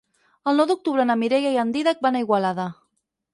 [0.51, 2.67] El nou d'octubre na Mireia i en Dídac van a Igualada.